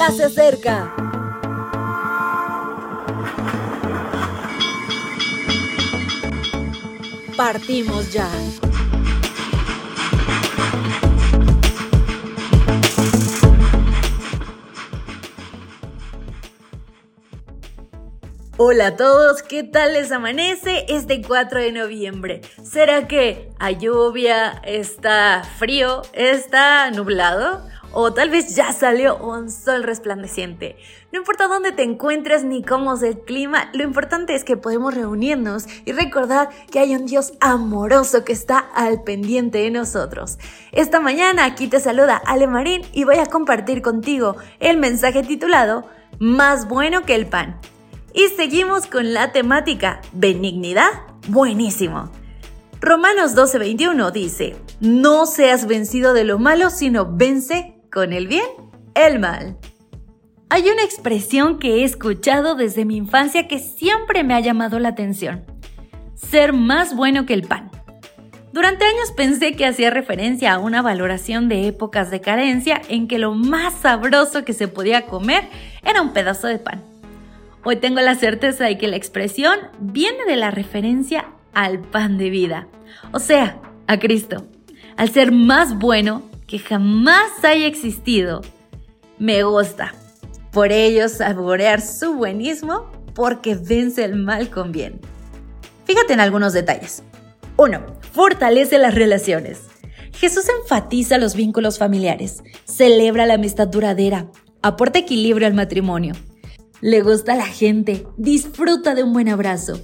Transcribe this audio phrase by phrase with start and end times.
[0.00, 0.94] ya se acerca.
[7.36, 8.26] Partimos ya.
[18.56, 22.40] Hola a todos, ¿qué tal les amanece este 4 de noviembre?
[22.62, 27.68] ¿Será que hay lluvia, está frío, está nublado?
[27.92, 30.76] O tal vez ya salió un sol resplandeciente.
[31.12, 34.94] No importa dónde te encuentres ni cómo es el clima, lo importante es que podemos
[34.94, 40.38] reunirnos y recordar que hay un Dios amoroso que está al pendiente de nosotros.
[40.70, 45.84] Esta mañana aquí te saluda Ale Marín y voy a compartir contigo el mensaje titulado
[46.20, 47.58] Más bueno que el pan.
[48.12, 50.90] Y seguimos con la temática benignidad.
[51.28, 52.10] Buenísimo.
[52.80, 58.46] Romanos 12:21 dice, no seas vencido de lo malo, sino vence con el bien
[58.94, 59.56] el mal.
[60.48, 64.90] Hay una expresión que he escuchado desde mi infancia que siempre me ha llamado la
[64.90, 65.44] atención.
[66.14, 67.70] Ser más bueno que el pan.
[68.52, 73.18] Durante años pensé que hacía referencia a una valoración de épocas de carencia en que
[73.18, 75.44] lo más sabroso que se podía comer
[75.84, 76.82] era un pedazo de pan.
[77.62, 82.30] Hoy tengo la certeza de que la expresión viene de la referencia al pan de
[82.30, 82.66] vida,
[83.12, 84.46] o sea, a Cristo,
[84.96, 88.40] al ser más bueno que jamás haya existido.
[89.20, 89.94] Me gusta.
[90.50, 95.00] Por ello, saborear su buenismo porque vence el mal con bien.
[95.84, 97.04] Fíjate en algunos detalles.
[97.56, 97.80] 1.
[98.12, 99.60] Fortalece las relaciones.
[100.12, 104.26] Jesús enfatiza los vínculos familiares, celebra la amistad duradera,
[104.60, 106.14] aporta equilibrio al matrimonio,
[106.80, 109.80] le gusta a la gente, disfruta de un buen abrazo.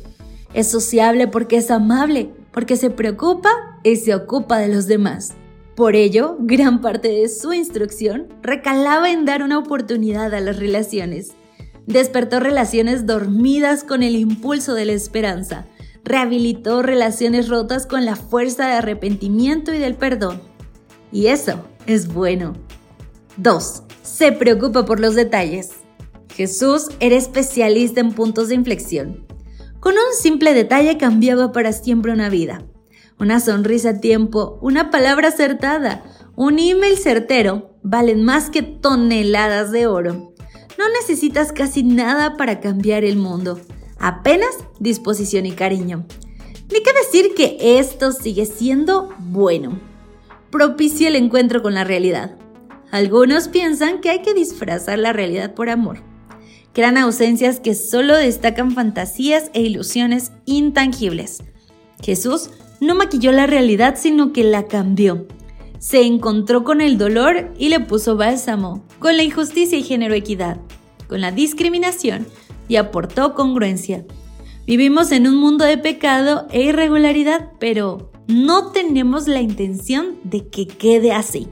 [0.52, 3.50] Es sociable porque es amable, porque se preocupa
[3.84, 5.34] y se ocupa de los demás.
[5.76, 11.32] Por ello, gran parte de su instrucción recalaba en dar una oportunidad a las relaciones.
[11.86, 15.66] Despertó relaciones dormidas con el impulso de la esperanza.
[16.02, 20.40] Rehabilitó relaciones rotas con la fuerza de arrepentimiento y del perdón.
[21.12, 22.54] Y eso es bueno.
[23.36, 23.82] 2.
[24.02, 25.72] Se preocupa por los detalles.
[26.34, 29.26] Jesús era especialista en puntos de inflexión.
[29.78, 32.64] Con un simple detalle cambiaba para siempre una vida.
[33.18, 36.02] Una sonrisa a tiempo, una palabra acertada,
[36.34, 40.34] un email certero valen más que toneladas de oro.
[40.78, 43.60] No necesitas casi nada para cambiar el mundo,
[43.98, 46.06] apenas disposición y cariño.
[46.70, 49.80] Ni que decir que esto sigue siendo bueno.
[50.50, 52.36] Propicia el encuentro con la realidad.
[52.90, 56.02] Algunos piensan que hay que disfrazar la realidad por amor
[56.76, 61.42] crean ausencias que solo destacan fantasías e ilusiones intangibles.
[62.02, 62.50] Jesús
[62.80, 65.26] no maquilló la realidad, sino que la cambió.
[65.78, 70.58] Se encontró con el dolor y le puso bálsamo, con la injusticia y género equidad,
[71.08, 72.26] con la discriminación
[72.68, 74.04] y aportó congruencia.
[74.66, 80.66] Vivimos en un mundo de pecado e irregularidad, pero no tenemos la intención de que
[80.66, 81.46] quede así.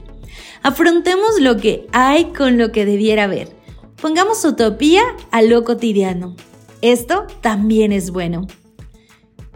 [0.63, 3.55] Afrontemos lo que hay con lo que debiera haber.
[4.01, 6.35] Pongamos utopía a lo cotidiano.
[6.81, 8.47] Esto también es bueno.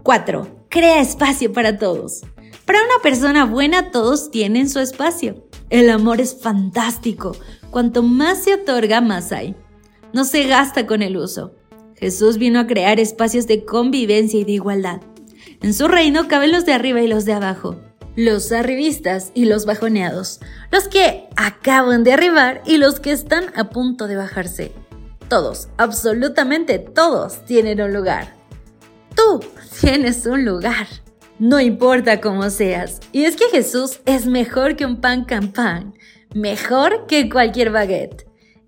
[0.03, 0.59] 4.
[0.69, 2.22] Crea espacio para todos.
[2.66, 5.47] Para una persona buena todos tienen su espacio.
[5.69, 7.35] El amor es fantástico.
[7.72, 9.56] Cuanto más se otorga, más hay.
[10.13, 11.56] No se gasta con el uso.
[11.96, 15.02] Jesús vino a crear espacios de convivencia y de igualdad.
[15.62, 17.75] En su reino caben los de arriba y los de abajo
[18.16, 20.41] los arribistas y los bajoneados,
[20.72, 24.74] los que acaban de arribar y los que están a punto de bajarse.
[25.29, 28.35] Todos, absolutamente todos tienen un lugar.
[29.16, 29.40] Tú
[29.81, 30.88] tienes un lugar.
[31.40, 33.00] No importa cómo seas.
[33.12, 35.94] Y es que Jesús es mejor que un pan campán,
[36.34, 38.28] mejor que cualquier baguette.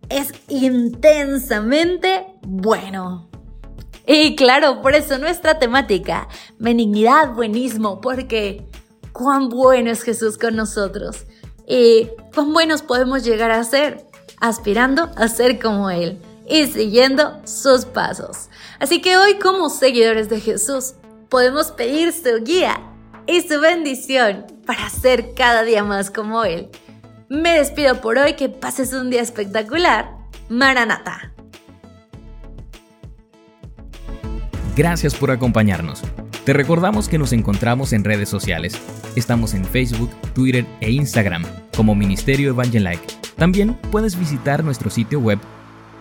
[0.09, 3.29] Es intensamente bueno.
[4.07, 6.27] Y claro, por eso nuestra temática,
[6.59, 8.65] benignidad, buenismo, porque
[9.11, 11.25] cuán bueno es Jesús con nosotros
[11.67, 14.05] y cuán buenos podemos llegar a ser,
[14.39, 16.19] aspirando a ser como Él
[16.51, 18.49] y siguiendo sus pasos.
[18.79, 20.93] Así que hoy como seguidores de Jesús
[21.29, 22.79] podemos pedir su guía
[23.25, 26.69] y su bendición para ser cada día más como Él.
[27.29, 30.11] Me despido por hoy, que pases un día espectacular.
[30.49, 31.31] Maranata.
[34.75, 36.01] Gracias por acompañarnos.
[36.43, 38.73] Te recordamos que nos encontramos en redes sociales.
[39.15, 41.45] Estamos en Facebook, Twitter e Instagram
[41.75, 43.05] como Ministerio Evangelike.
[43.37, 45.39] También puedes visitar nuestro sitio web